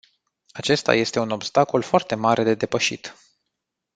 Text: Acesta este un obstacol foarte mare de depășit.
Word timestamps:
Acesta 0.51 0.93
este 0.95 1.19
un 1.19 1.29
obstacol 1.31 1.81
foarte 1.81 2.15
mare 2.15 2.43
de 2.43 2.55
depășit. 2.55 3.13